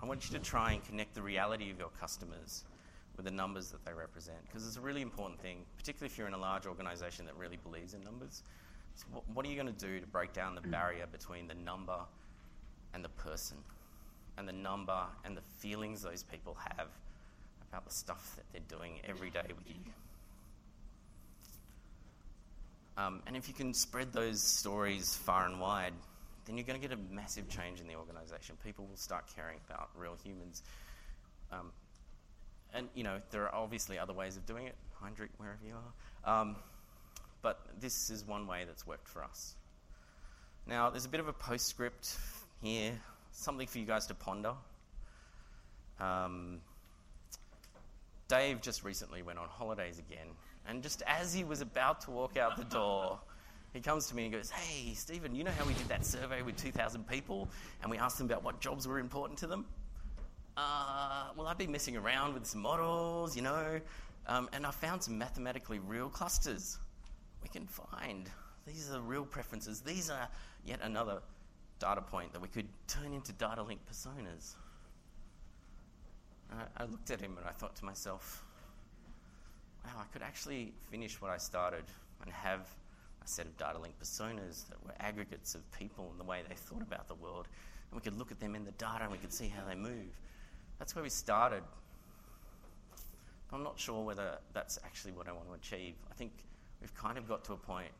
[0.03, 2.65] I want you to try and connect the reality of your customers
[3.17, 6.27] with the numbers that they represent, because it's a really important thing, particularly if you're
[6.27, 8.43] in a large organisation that really believes in numbers.
[9.01, 11.99] So what, are you going to do to break down the barrier between the number
[12.93, 13.57] and the person,
[14.37, 16.89] and the number and the feelings those people have
[17.71, 19.75] about the stuff that they're doing every day with you?
[22.99, 25.95] Um, and if you can spread those stories far and wide,
[26.45, 28.57] then you're going to get a massive change in the organisation.
[28.63, 30.63] People will start caring about real humans.
[31.51, 31.71] Um,
[32.75, 35.75] and, you know, there are obviously other ways of doing it, Heinrich, wherever you
[36.27, 36.41] are.
[36.41, 36.57] Um,
[37.43, 39.55] but this is one way that's worked for us.
[40.67, 42.17] Now, there's a bit of a postscript
[42.63, 42.93] here,
[43.33, 44.55] something for you guys to ponder.
[45.99, 46.61] Um,
[48.29, 50.29] Dave just recently went on holidays again,
[50.67, 53.19] and just as he was about to walk out the door,
[53.73, 56.43] he comes to me and goes, Hey, Stephen, you know how we did that survey
[56.43, 57.49] with 2,000 people
[57.83, 59.65] and we asked them about what jobs were important to them?
[60.57, 63.81] Uh, well, I've been messing around with some models, you know,
[64.27, 66.79] um, and I found some mathematically real clusters.
[67.43, 68.29] We can find
[68.67, 69.81] these are the real preferences.
[69.81, 70.29] These are
[70.65, 71.21] yet another
[71.79, 74.55] data point that we could turn into data link personas.
[76.77, 78.45] I looked at him and I thought to myself,
[79.85, 81.85] wow, I could actually finish what I started
[82.23, 82.69] and have
[83.25, 86.55] a set of data link personas that were aggregates of people and the way they
[86.55, 87.47] thought about the world.
[87.91, 89.75] And we could look at them in the data and we could see how they
[89.77, 90.19] move.
[90.79, 91.63] That's where we started.
[93.53, 95.95] I'm not sure whether that's actually what I want to achieve.
[96.11, 96.33] I think
[96.81, 97.91] we've kind of got to a point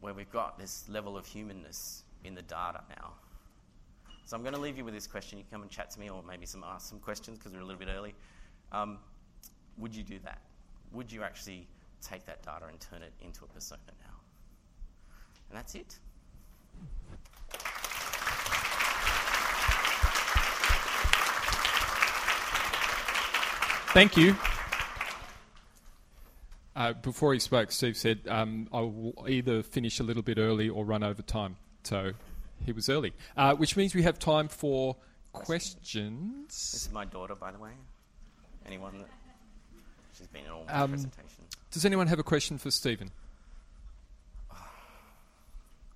[0.00, 3.12] where we've got this level of humanness in the data now.
[4.24, 5.38] So I'm going to leave you with this question.
[5.38, 7.60] You can come and chat to me, or maybe some ask some questions because we're
[7.60, 8.14] a little bit early.
[8.70, 8.98] Um,
[9.78, 10.40] would you do that?
[10.92, 11.66] Would you actually
[12.00, 14.16] take that data and turn it into a persona now?
[15.50, 15.98] And that's it.
[23.92, 24.34] Thank you.
[26.74, 30.68] Uh, before he spoke, Steve said, um, I will either finish a little bit early
[30.68, 31.56] or run over time.
[31.84, 32.12] So
[32.64, 34.96] he was early, uh, which means we have time for
[35.32, 36.46] questions.
[36.48, 37.72] This is my daughter, by the way.
[38.66, 39.08] Anyone that.
[40.16, 41.56] She's been in all my um, presentations.
[41.70, 43.10] Does anyone have a question for Stephen?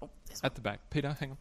[0.03, 0.11] Oh,
[0.45, 0.81] At the back.
[0.91, 1.37] Peter, hang on.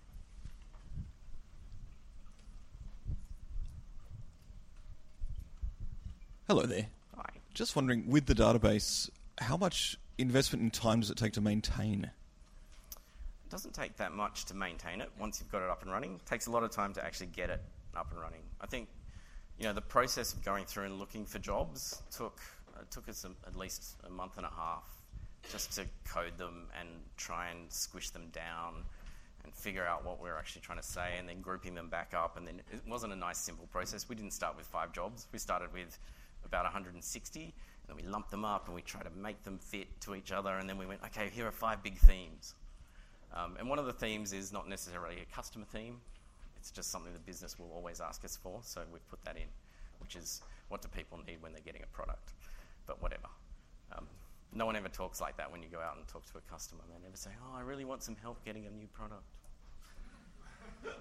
[6.47, 6.85] Hello there.
[7.17, 7.23] Hi.
[7.53, 9.09] Just wondering, with the database,
[9.39, 12.03] how much investment in time does it take to maintain?
[12.05, 16.15] It doesn't take that much to maintain it once you've got it up and running.
[16.15, 17.61] It takes a lot of time to actually get it
[17.95, 18.41] up and running.
[18.61, 18.87] I think,
[19.57, 22.39] you know, the process of going through and looking for jobs took
[22.75, 24.83] uh, took us a, at least a month and a half
[25.51, 28.83] just to code them and try and squish them down
[29.43, 32.13] and figure out what we are actually trying to say and then grouping them back
[32.15, 32.35] up.
[32.35, 34.09] And then it wasn't a nice, simple process.
[34.09, 35.27] We didn't start with five jobs.
[35.31, 35.97] We started with
[36.45, 37.53] about 160,
[37.87, 40.57] and we lumped them up and we tried to make them fit to each other.
[40.57, 42.55] And then we went, okay, here are five big themes.
[43.33, 45.99] Um, and one of the themes is not necessarily a customer theme,
[46.57, 48.59] it's just something the business will always ask us for.
[48.63, 49.47] So we've put that in,
[49.99, 52.33] which is what do people need when they're getting a product?
[52.87, 53.27] But whatever.
[53.95, 54.07] Um,
[54.53, 56.81] no one ever talks like that when you go out and talk to a customer.
[56.89, 59.37] They never say, oh, I really want some help getting a new product.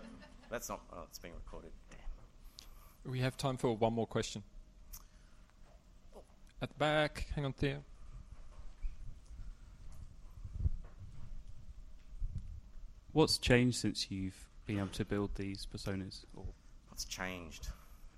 [0.50, 1.70] That's not, oh, it's being recorded.
[1.90, 3.10] Damn.
[3.12, 4.42] We have time for one more question.
[6.62, 7.80] At the back, hang on there.
[13.12, 16.24] What's changed since you've been able to build these personas?
[16.34, 16.44] Or
[16.88, 17.68] What's changed?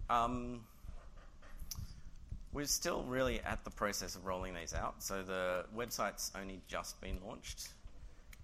[0.08, 0.60] Um,
[2.52, 5.02] we're still really at the process of rolling these out.
[5.02, 7.68] So the website's only just been launched.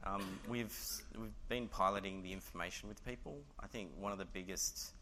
[0.05, 0.77] Um, we've
[1.17, 3.39] we've been piloting the information with people.
[3.61, 5.02] I think one of the biggest and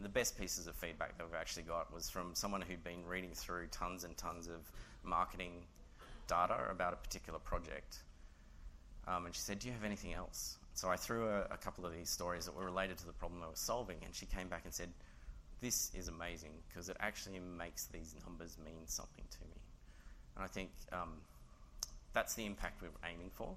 [0.00, 3.32] the best pieces of feedback that we've actually got was from someone who'd been reading
[3.34, 4.70] through tons and tons of
[5.04, 5.52] marketing
[6.28, 7.98] data about a particular project.
[9.06, 10.56] Um, and she said, Do you have anything else?
[10.74, 13.42] So I threw a, a, couple of these stories that were related to the problem
[13.42, 14.88] I was solving, and she came back and said,
[15.60, 19.60] This is amazing because it actually makes these numbers mean something to me.
[20.36, 21.14] And I think um,
[22.12, 23.56] that's the impact we're aiming for.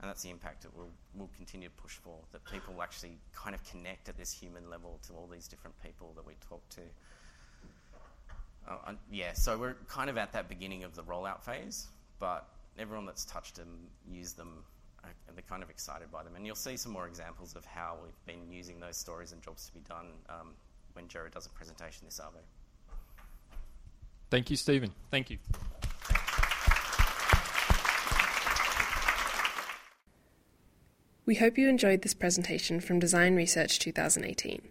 [0.00, 3.54] And that's the impact that we'll, we'll continue to push for, that people actually kind
[3.54, 6.82] of connect at this human level to all these different people that we talk to.
[8.68, 11.86] Uh, yeah, so we're kind of at that beginning of the rollout phase,
[12.18, 12.46] but
[12.78, 13.68] everyone that's touched them,
[14.10, 14.64] used them,
[15.02, 16.34] uh, they're kind of excited by them.
[16.36, 19.66] And you'll see some more examples of how we've been using those stories and jobs
[19.66, 20.50] to be done um,
[20.92, 22.42] when Jared does a presentation this Arvo.
[24.30, 24.92] Thank you, Stephen.
[25.10, 25.38] Thank you.
[31.26, 34.62] We hope you enjoyed this presentation from Design Research 2018.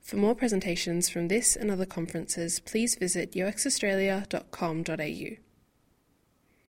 [0.00, 5.45] For more presentations from this and other conferences, please visit uxaustralia.com.au.